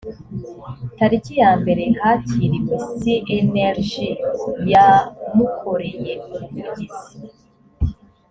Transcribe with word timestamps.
tariki 0.97 1.33
ya 1.41 1.51
mbere 1.61 1.83
hakiriwe 2.01 2.75
cnlg 3.01 3.91
yamukoreye 4.71 6.11
ubuvugizi 6.33 7.05